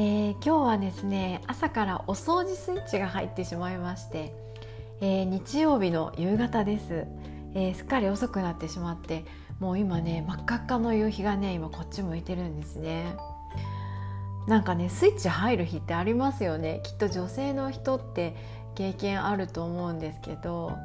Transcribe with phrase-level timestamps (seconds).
[0.00, 4.32] ー、今日はですね朝からお掃除スイッチが入ってしまいまして、
[5.00, 7.04] えー、日曜日の夕方です、
[7.56, 9.24] えー、すっかり遅くなってしまって
[9.58, 13.16] もう今ね真っ赤っかの夕日がね今こっち向いてるんですね。
[14.46, 16.80] なんかねスイッチ入る日ってありますよね。
[16.84, 18.36] きっと女性の人って
[18.76, 20.78] 経験あると思うんですけど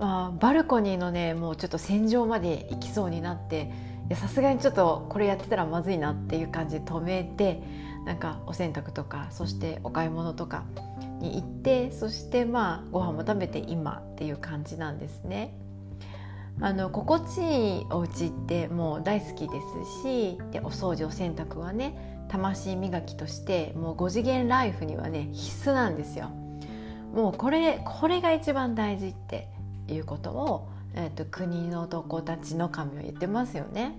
[0.00, 3.70] まあ、バルコニーのねもうちょっと洗浄まで行きそうになって
[4.16, 7.62] さすがにちょっとこれやってたらまずいなっていう感じで止めて
[8.04, 10.64] なんかお洗濯とかそしてお買い物とか
[11.20, 15.54] に行ってそしてまあご飯も食べて今っていう感じなんですね。
[16.60, 19.54] あの心地いいお家ってもう大好きで
[19.94, 26.30] すしでお掃除お洗濯はね魂磨きとしてもう5次元ライフにはね必須なんですよ。
[27.14, 29.48] もうこれこれが一番大事って
[29.88, 33.94] いうことを、えーと、と国の男たちの神は言ってますよね。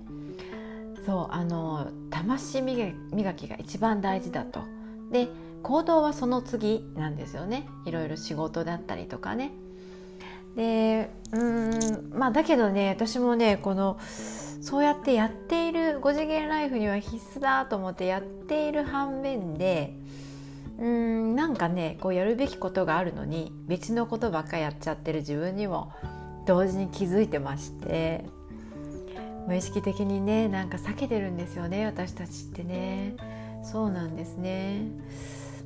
[1.05, 2.93] そうあの魂磨
[3.33, 4.61] きが一番大事だと。
[5.11, 5.27] で
[5.61, 9.51] 行動はその次なんですよねいろいろ仕事だったりとかね。
[10.55, 13.97] でうんまあだけどね私もねこの
[14.61, 19.97] そうやってやっている5次元ライフには必須だと思ってやっている反面で
[20.79, 25.91] うんなんかねこうやるべきことがあるのに別のことばっかやっちゃってる自分にも
[26.45, 28.25] 同時に気づいてまして
[29.47, 33.15] 無意識的にねなんか避けてるんですよね私たちってね
[33.63, 34.87] そうなんですね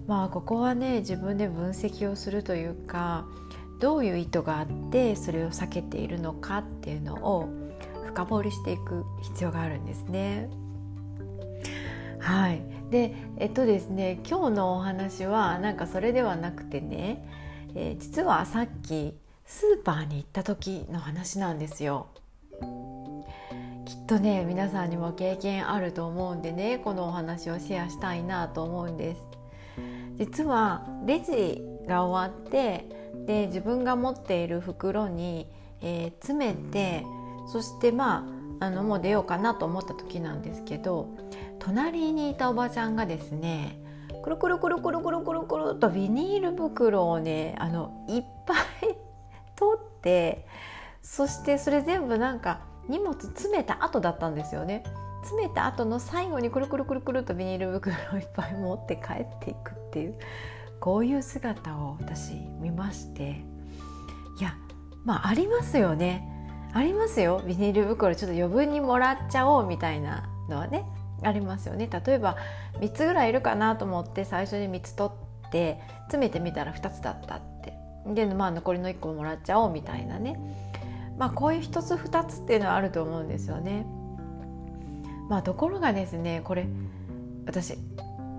[0.07, 3.25] まあここはね自分で分析をするというか
[3.79, 7.49] どういう意図があってそれを避けているのかっていうのを
[8.07, 10.49] 深掘りしていく必要があるんですね。
[12.19, 17.27] はいでえっとですね今日のお話はなんかそれではなくてね、
[17.75, 19.13] えー、実はさっき
[19.45, 22.07] スーパーに行った時の話なんですよ。
[23.87, 29.21] きっとね皆さんにも経験あると思うんでねこのお話をシェアしたいなと思うんです。
[30.17, 32.85] 実はレジが終わって
[33.25, 35.47] で自分が持っている袋に、
[35.81, 37.05] えー、詰めて
[37.47, 38.27] そしてま
[38.59, 41.07] ああのもう出ようかなと思った時なんですけど
[41.59, 43.79] 隣にいたおばちゃんがですね
[44.21, 48.53] くるくるくるくるくるくるくるとビニール袋をねあのいっぱ
[48.85, 48.97] い
[49.55, 50.45] 取って
[51.01, 54.83] そしてそれ全部なんか荷物詰めた後だったんですよね。
[55.21, 60.15] 詰めた後の最後にくるくるくるくるとビニール袋をいっぱい持って帰っていくっていう
[60.79, 63.43] こういう姿を私見まして。
[64.39, 64.55] いや
[65.03, 66.33] まあありますよね。
[66.73, 67.41] ありますよ。
[67.45, 70.85] ビニール袋ちょっと余分にもらっちゃおうみたいなのはね
[71.23, 71.89] ありますよね。
[72.05, 72.37] 例えば
[72.79, 75.11] 3つぐらいいるかなと思って最初に3つ取
[75.47, 77.73] って詰めてみたら2つだったって。
[78.13, 80.39] でまあ残りの1個もらっちゃおうみたいなね。
[81.17, 83.85] まあ、こういう一つ二つっていうのはあると思うんですよね。
[85.29, 86.67] まあ、ところがですねこれ
[87.45, 87.77] 私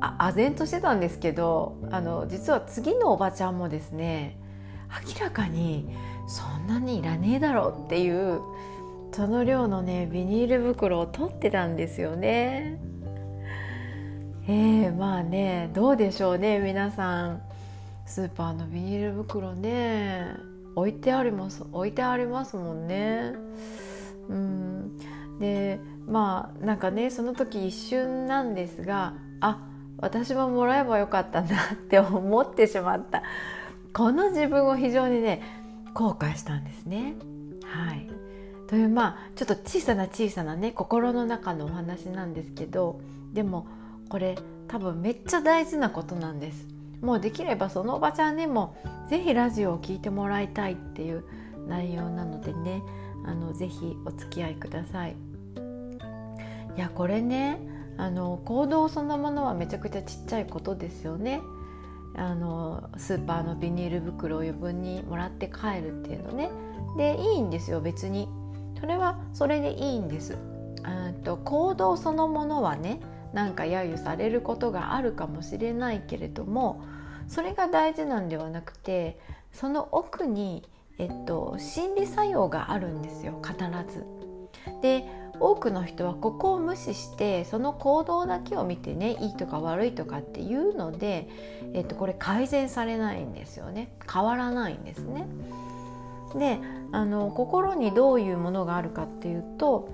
[0.01, 4.39] あ唖然としてたんですけどあの実は次のおばちゃんもですね
[5.07, 5.89] 明らかに
[6.29, 8.41] そんなにいらねえだろうっていう
[9.13, 12.81] その量のねビニール袋を取ってたんですよね。
[14.47, 17.43] えー、まあねどうでしょうね皆さん
[18.07, 20.48] スーパーのビニール袋ね
[20.79, 23.35] 置いてあります置いてありますもんね。
[24.29, 24.99] うん
[25.41, 29.67] でまあなんかねその時一瞬なんですがあ
[29.99, 33.23] 私ももらえばよかったなって 思ってしまった
[33.93, 35.43] この自分を非常にね
[35.95, 37.15] 後悔したんですね。
[37.65, 38.09] はい
[38.69, 43.01] というまあちょっと小さな小さなね心の中のお話なんですけど
[43.33, 43.67] でも
[44.09, 44.37] これ
[44.69, 46.78] 多分めっちゃ大事なことなんです。
[47.01, 48.77] もうできればそのおばちゃんにも
[49.09, 51.25] 是非ラジオを聴いてもらいたいっていう
[51.67, 52.83] 内容なのでね
[53.25, 55.17] あのぜひお付き合いください。
[56.77, 57.59] いやこれね
[57.97, 61.41] あの行動そのものはめちゃくちゃちっちゃいことですよね。
[62.15, 66.51] あのスーパーのビニール袋を余分にもらって帰るっていうのね
[66.97, 68.29] でいいんですよ別に
[68.81, 70.37] それはそれでいいんです
[71.23, 73.01] と行動そのものはね
[73.33, 76.83] なんか揶揄されることがあるかもしれないけれども
[77.27, 79.19] それが大事なんではなくて
[79.53, 83.57] その奥に、えっと、心理作用があるんですよ必
[83.93, 84.05] ず。
[84.83, 85.05] で
[85.41, 91.29] 多くの人はここを無視してその行動だけを見てねいいとか悪いとかっていうので、
[91.75, 95.27] えっと、これ改善されないんですよね変わらないんですね。
[96.35, 96.59] で
[96.93, 99.89] あの心にどういうものがあるかっていうと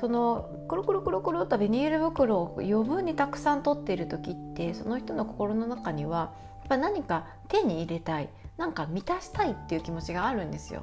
[0.00, 10.82] そのくるくるくるくるとビニール袋を余分にたくさん取っている時ってその人の心の中にはやっぱ何か手に入れたいなんか満たしたいっていう気持ちがあるんですよ。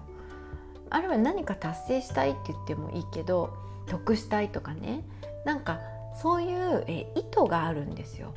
[0.89, 3.57] あるいは何か達成したいって言ってもいいけど
[3.87, 5.03] 得したいとかね
[5.43, 5.79] なんか
[6.21, 8.33] そういうえ意図があるんですよ。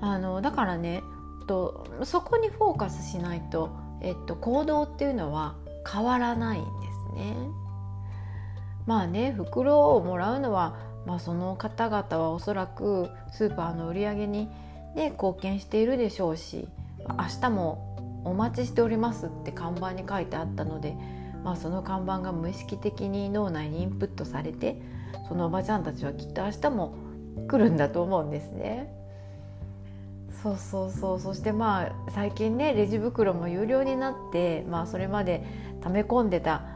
[0.00, 1.02] あのだからね
[1.46, 3.70] とそこにフォーカスしないと、
[4.00, 5.54] えっと、行動っていうのは
[5.90, 7.34] 変わらないんですね。
[8.86, 14.48] まあね袋をもらうのは、まあ、その方々はおそらくスーパーの売り上げに、
[14.94, 16.68] ね、貢献しているでしょうし
[17.08, 20.96] 明日もお待ちしておりますって看板に書いてあったので、
[21.44, 24.80] まあ、その看板が無意識的に脳内にインプットされて
[25.28, 26.96] そのおばちゃんたちはきっと明日も
[27.48, 28.92] 来るんだと思うんですね。
[30.42, 35.44] そうそうそうそしてまあ最近ねレジ袋も有料になって、まあ、それまで
[35.80, 36.75] 溜め込んでた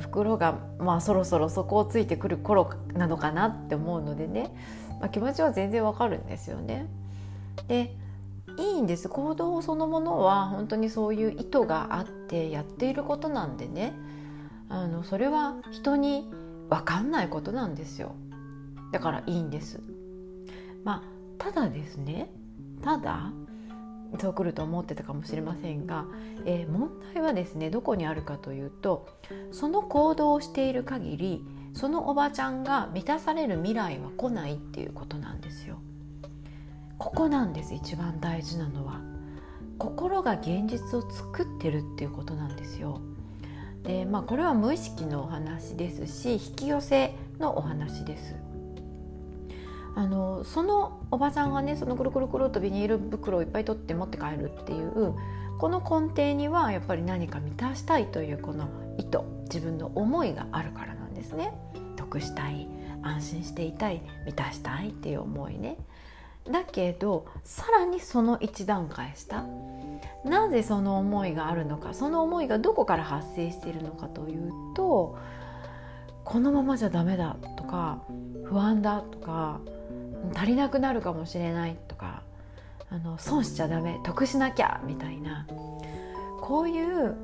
[0.00, 4.54] 袋が、まあ、そろそろ底をついてくる頃なのかなって思うのでね、
[5.00, 6.88] まあ、気持ちは全然わかるんですよね。
[7.68, 7.96] で
[8.58, 9.08] いいんです。
[9.08, 13.92] 行動そのものは本当にそういう意図があってやっていることなんでね。
[14.68, 16.30] あのそれは人に
[16.68, 18.14] 分かんないことなんですよ。
[18.92, 19.80] だからいいんです。
[20.84, 21.02] まあ
[21.38, 22.30] ただですね。
[22.82, 23.32] ただ
[24.18, 26.04] そう来ると思ってたかもしれませんが、
[26.44, 29.08] えー、問題はですねどこにあるかというと
[29.52, 35.78] その行動をしている限りそのおばちゃんが満たされる未来は来ないっていうことなんですよ。
[36.98, 39.00] ここなんです一番大事なのは
[39.78, 43.00] 心が現実を作ってるっていうことなんですよ。
[43.84, 48.49] でまあこれは無意識のお話ですし引き寄せのお話です。
[49.96, 55.14] あのそのおばさんがねそのくるくるくるとビニール袋をいっぱい取って持って帰るっていう
[55.58, 61.52] この根底にはやっぱり何か満たしたいというこの意図自分の思いがあるからなんですね。
[61.96, 62.66] 得したい
[63.02, 65.76] 安心していたい満たしたいっていう思いね。
[66.50, 69.44] だけどさらにその一段階下
[70.24, 75.18] なぜその思いがあるのかその思いがどこから発生しているのかというと
[76.24, 78.02] このままじゃダメだとか
[78.44, 79.60] 不安だとか
[80.34, 82.22] 足りなくなるかもしれないとか
[82.90, 85.46] あの損しちゃダメ得しなきゃみたいな
[86.40, 87.14] こういう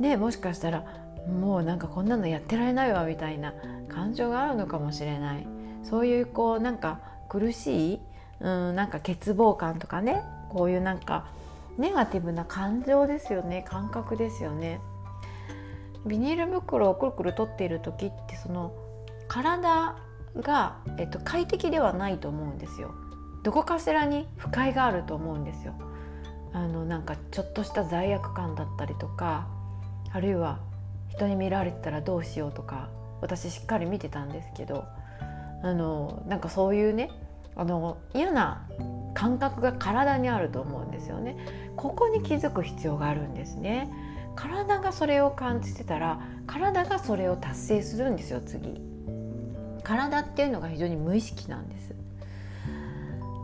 [0.00, 0.84] ねもしかしたら
[1.28, 3.54] もうなんかこんなのやってられないわみたいな
[3.88, 5.46] 感情があるのかもしれない
[5.82, 8.00] そういうこうなんか苦しい
[8.40, 11.28] うんなんか欠乏感とかねこういうなんか
[11.78, 14.80] ネガティブな感情ですよね感覚ですよね。
[16.06, 18.72] ビニール袋をくるくる取っている時ってその
[19.28, 19.96] 体
[20.36, 22.94] が、えっと、快適ではないと思うんですよ。
[23.42, 25.74] どこかしらに不快があると思うんですよ。
[26.52, 29.46] あのなんかちょっとした罪悪感だったりとか
[30.12, 30.58] あるいは
[31.08, 32.88] 人に見られてたらどうしようとか
[33.20, 34.84] 私しっかり見てたんですけど
[35.62, 37.10] あのなんかそういうね
[37.54, 38.66] あの嫌な
[39.14, 41.36] 感覚が体にあると思うんですよね。
[41.76, 43.90] ここに気づく必要があるんですね。
[44.36, 48.89] 体がそれを感じてたら体がそれを達成するんですよ次。
[49.80, 51.94] 体っていうのが非常に無意識なんです。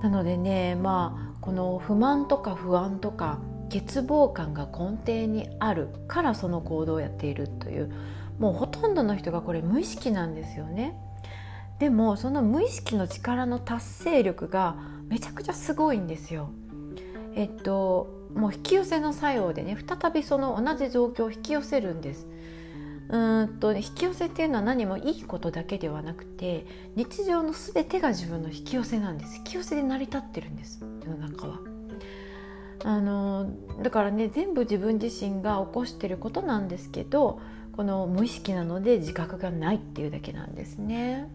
[0.02, 3.38] なのでねまあこの不満とか不安とか
[3.72, 7.92] 欠乏感が根底にあるからその行動をやっているという
[8.38, 10.94] もうほとんどの人がこれ無意識なんですよね。
[11.78, 14.76] でもその無意識の力の達成力が
[15.08, 16.50] めちゃくちゃすごいんですよ。
[17.34, 22.26] えっともう引き寄せの作用でね再びその同じ状況を引き寄せるんです。
[23.08, 31.58] うんと引き寄せっていうのは何もいいことだけではなくて日常の全てが自分の引き寄せなんです引き寄せで成り立ってるんです世の中は。
[32.84, 33.50] あの
[33.82, 37.40] だからね全部自分自身が起こしてることなんですけど
[37.72, 41.28] この無意識なので自覚がないっていうだけなんですね。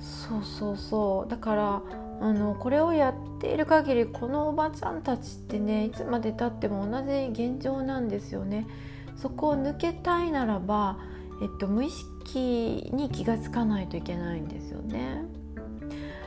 [0.00, 1.82] そうそうそうだから
[2.20, 8.66] あのこれをやっている限りこのおばちゃんたちってねいつまでたっても同じ現状なんですよね。
[9.20, 10.98] そこを抜けたいならば、
[11.42, 15.24] えっと、無意識に気が付かないといけないんですよね。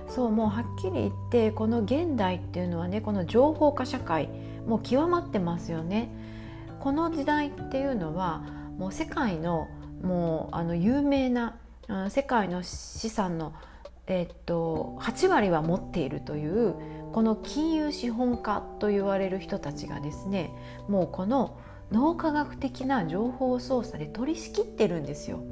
[0.07, 4.27] そうもうはっきり言ってこの現代っていうのはねこの情報化社会
[4.67, 6.09] もう極まってますよね。
[6.81, 8.43] この時代っていうのは
[8.77, 9.69] もう世界の
[10.03, 11.55] もうあの有名な
[12.09, 13.53] 世界の資産の、
[14.07, 16.75] えっと、8割は持っているという
[17.11, 20.51] この金融資本家と言われる人たちがですね
[20.87, 21.59] もうこの
[21.91, 25.43] 脳科学的な情報操作で取り仕切ってるんですよ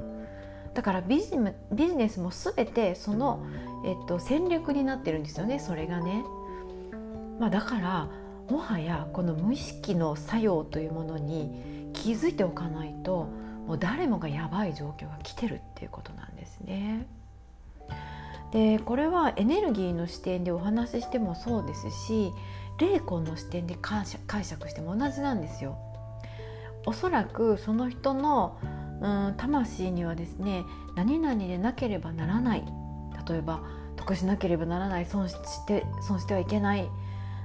[0.74, 1.32] だからビジ
[1.72, 3.44] ビジネスも全てその、
[3.84, 6.24] えっと、戦略になってるんですよねそれがね、
[7.38, 8.08] まあ、だから
[8.48, 13.28] もはやこの無意識の作用というものに気づいておかないと
[13.66, 17.06] もう誰もがやばい状況が来てるっていうことなんですね。
[18.52, 22.32] でこれはエネルギーの視点でお話ししてもそうですし
[22.78, 25.78] 霊魂の視点で解釈しても同じなんですよ。
[26.86, 28.58] おそらくその人の
[29.00, 32.64] うん魂にはですね何々でなければならない。
[33.28, 33.60] 例えば
[33.96, 35.34] 得しなければならない損し
[35.66, 36.88] て損してはいけない、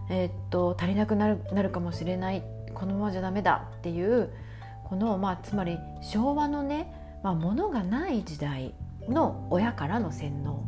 [0.09, 2.43] えー、っと足りなくなるなるかもしれない。
[2.73, 3.69] このままじゃダメだ。
[3.77, 4.29] っていう
[4.85, 8.73] この、まあ、つまり昭和のね、まあ、物がない時代
[9.07, 10.67] の親からの洗脳、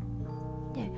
[0.76, 0.92] ね、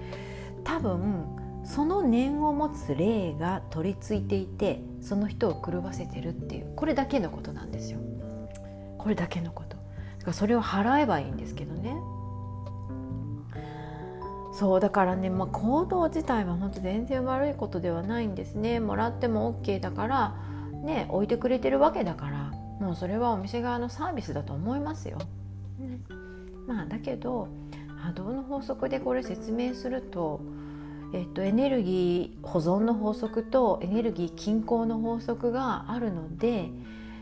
[0.63, 1.25] 多分
[1.63, 7.99] その念を持つ霊が取り付いていてその人を狂わせてるっていうこれだけのことなんですよ。
[8.97, 9.79] これだけのこと
[10.29, 11.95] かそれを払えばいいんですけどね
[14.53, 20.35] そうだからね、まあ、行動自体は本当全然悪いことではないんですねもらっても OK だから
[20.83, 25.17] ね置いてくれてるわけだからもうそれはお店側のサービスだと思いますよ。
[25.77, 25.99] ね、
[26.65, 27.49] まあだけど
[27.97, 30.39] 波動の法則でこれ説明すると、
[31.13, 36.69] えっと、エネルギー保存の法則とエネルギー均衡の法則があるので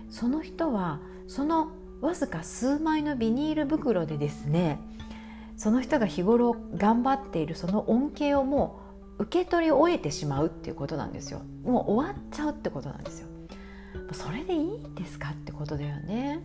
[0.10, 4.80] その人はそのわずか数枚のビニール袋でですね
[5.56, 8.82] その人が日頃頑張っているその恩恵をも
[9.18, 11.42] う受け取り終えてしまうっていうことなんですよ。
[11.64, 13.28] もう終わっちゃうってことなんですよ。
[14.12, 16.42] それでいいんですかってことだよね。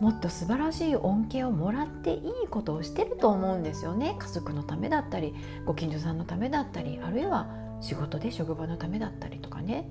[0.00, 4.16] もっと素晴らしい恩恵をもらっていいことをしてると思うんですよね。
[4.18, 5.34] 家族のためだったり
[5.66, 7.48] ご近所さんのためだったりあるいは
[7.82, 9.88] 仕事で職場のためだったりとかね。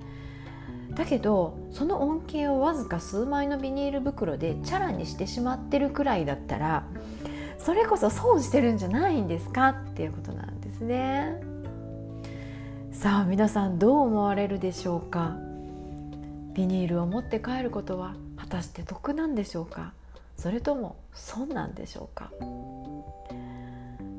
[0.90, 6.84] だけどその恩恵をわずか数枚のビニール袋でチャラにしてしまってるくらいだったら
[7.58, 9.68] それこそ損してるんじゃないんですか？
[9.68, 11.40] っていうことなんですね。
[12.90, 15.36] さあ皆さんどう思われるでしょうか？
[16.54, 19.92] ビニールを持って帰ることは果たして得なんでしょうか？
[20.40, 22.32] それとも損なんでしょうか？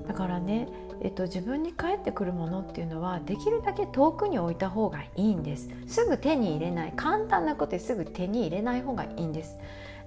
[0.07, 0.67] だからね
[1.03, 5.67] えっと、自分に返ってくるものっていうのはできるだけ遠くに置いた方がいいんです。
[5.87, 6.93] すぐ手に入れない。
[6.95, 9.57] 簡単なことですぐ手に入れない方がいいんです。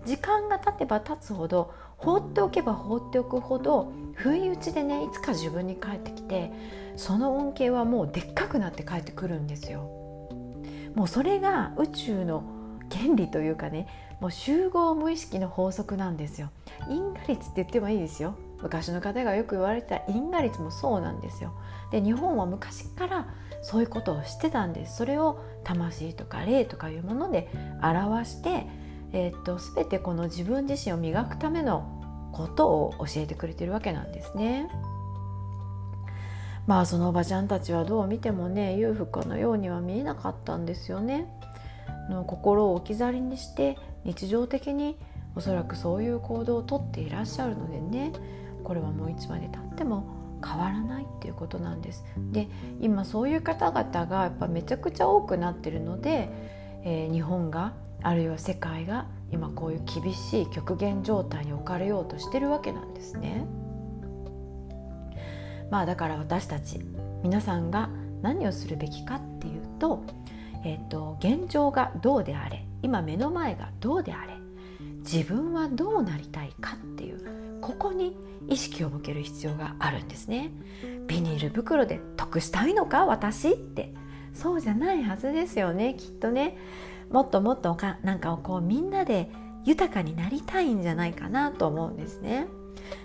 [0.07, 6.53] 時間が経てば経つほど放っておけば放っておくほど不意打ちでねいつか自分に返ってきて
[6.95, 9.81] その恩恵はもうでっかくなって帰ってくるんですよ。
[10.95, 12.45] もうそれが宇宙の
[12.89, 13.89] 原理というかね
[14.21, 16.51] もう集合無意識の法則なんですよ
[16.89, 21.53] 因果率って言ってもいいですよ昔の方がよく言われた因果率もそうなんですよ。
[21.91, 23.29] で日本は昔から
[23.63, 27.49] そういうことをしてたんですそれを魂とか霊とかいうもので
[27.83, 28.67] 表して、
[29.13, 34.69] えー、っと全てこの自分自身を磨くためのことを教えてくれてるわけなんですね。
[36.67, 41.27] まあそのおばちゃんたちはどう見てもね裕福のようには見えなかったんですよね。
[42.09, 44.97] の心を置き去りにして日常的に
[45.37, 48.13] おそらくそういう行動をとっていらっしゃるのでね
[48.63, 52.05] これはもういつまでたっても変わらないっていうことなんです。
[52.33, 52.49] で
[52.81, 56.29] 今そういう方々がやっぱめちゃくちゃ多くなってるので、
[56.83, 63.47] えー、日本があるいは世界が今こういう厳しい極限状態に置かれようとしてるわけなんですね。
[65.71, 66.81] まあだから私たち
[67.23, 67.89] 皆さんが
[68.23, 70.03] 何をするべきかっていうと,、
[70.63, 74.35] えーと現状がどうであれ今目の前がどうであれ
[74.99, 78.15] 自分はどうなりたいかっていうここに
[78.47, 80.51] 意識を向ける必要があるんですね。
[81.07, 83.95] ビニール袋で得したいのか私って。
[84.35, 86.59] そうじゃないはずですよねきっとね。
[87.11, 89.31] もっともっとかなんかをこうみんなで
[89.65, 92.49] 豊かになりたいんじゃないかなと思うんですね。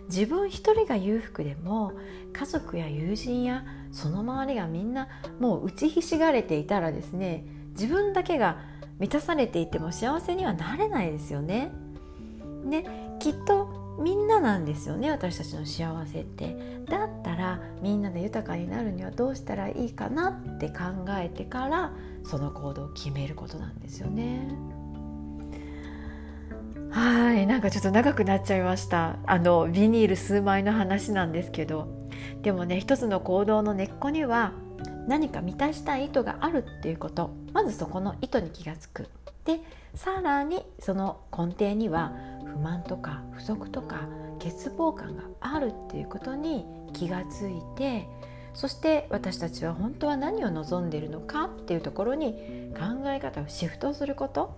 [0.09, 1.93] 自分一人が裕福でも
[2.33, 5.07] 家族や友人やその周りがみんな
[5.39, 8.59] もう打ちひしがれていたらですね自分だけが
[8.99, 11.71] 満たされていても幸せにはなれないですよね。
[12.63, 12.85] ね
[13.19, 16.79] きっとみんななんですよね私たちの幸せって。
[16.89, 24.49] だったらみんなで豊かになるにはどうしたらいいかなって考えてからその行動を決めることなんですよね。
[26.91, 29.17] はいなんかちょっと長くなっちゃいました。
[29.25, 31.99] あのビニール数枚の話なんですけど。
[32.41, 34.53] でもね一つの行動の根っこには
[35.09, 37.31] 何か満たしたい意図があるっていうこと。
[37.51, 39.09] まずそこの意図に気が付く。
[39.43, 39.59] で
[39.95, 42.13] さらにその根底には
[42.45, 46.63] 不満とか不足とか欠乏感があるっていうことに
[46.93, 48.07] 気がついて
[48.53, 54.55] そして私たちは本当は何を望んでいるのかっていうところに考え方をシフトすること。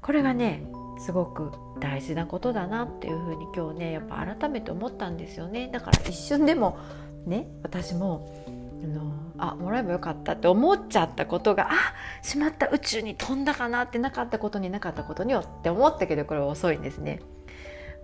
[0.00, 0.62] これがね
[1.00, 5.68] すごく大事なことだなっていうふうに今日ねやっぱ改めて思ったんですよね。
[5.70, 6.78] だから一瞬でも
[7.26, 8.53] ね私も
[8.84, 11.74] あのあもらえばよかったって思っちゃったことがあ
[12.22, 17.20] しまった宇宙に飛んだかなってなかったことになかったことによって思ったけどこれは遅いんですね。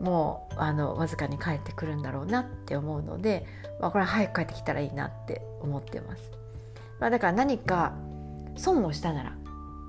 [0.01, 3.45] もうあのわずかに帰ってくるんだろうなって思うので、
[3.81, 6.31] まあ、これは早く帰ってきたらいいなって思ってます。
[6.99, 7.93] まあ、だから何か
[8.57, 9.37] 損をしたなら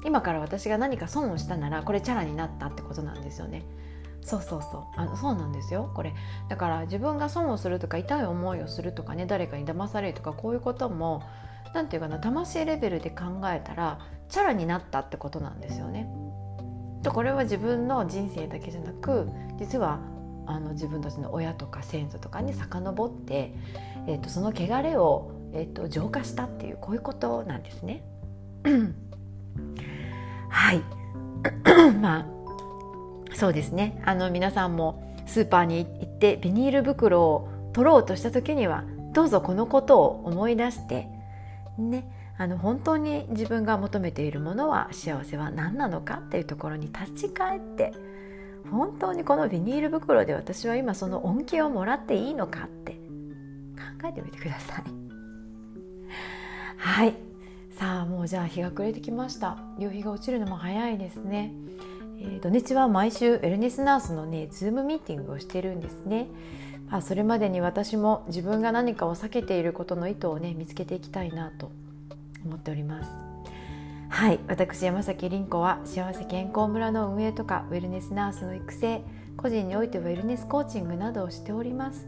[0.06, 3.64] 今から私が何か損をしたならこれチャラになったってことなんですよね。
[4.24, 6.14] そうそうそうあのそうなんですよこれ
[6.48, 11.24] だから自分が損をするとか痛い思いをするとかね誰かに騙されるとかこういうことも
[11.74, 14.00] 何て言うかな魂レベルで考えたら
[14.30, 16.10] チャラになったってことなんですよね。
[17.04, 20.00] とこれは自分の人生だけじゃなく実は
[20.46, 23.56] あの自分たちの親とか先祖とかに遡って、
[24.08, 28.04] えーと、その汚れを、えーと浄化したっていうこういうことなんですね。
[30.50, 30.82] はい
[32.00, 32.41] まあ
[33.34, 38.84] そうですねあの皆さんもスーパーに行ってビニール袋を取ろうとした時には
[39.14, 41.08] どうぞこのことを思い出して
[41.78, 42.06] ね
[42.38, 47.94] あの本当に自分が求めているものは幸せは何なのかっていうところに立ち返って
[48.70, 54.84] 本当にこのビニール袋で私は今その恩恵をもらっていいのかって考えてみてください。
[56.78, 57.14] はい
[57.72, 61.54] さあもうじゃあ日が暮れてきました夕日が落ちるのも早いですね。
[62.22, 66.28] えー、土日は毎週ウェルネスナースのねズームミーティングをしてるんですね。
[66.90, 71.72] まあ、それまでに私も自分が何かを避けていることの意図をね見つけていきたいなと
[72.46, 73.12] 思っております。
[74.10, 79.02] はい私山崎凛子は幸せ健康村の運営とかウェルネスナースの育成
[79.38, 82.08] 個人においてウェルネスコーチングなどをしております。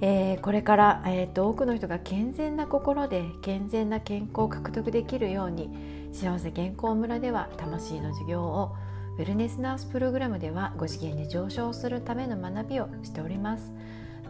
[0.00, 5.70] えー、これから、えーと多くの人が健全な心で健全な健康を獲得できるように
[6.12, 8.76] 幸せ健康村では魂の授業を
[9.18, 13.72] ウェルネスナースプログラムでは5次元に上昇するための学びをしております。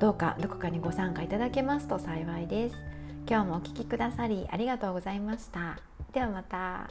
[0.01, 2.77] どうかどこかにご参加いただけますと幸いです。
[3.29, 5.79] 今日もお聴きくださりありがとうございました。
[6.15, 6.89] ではまた。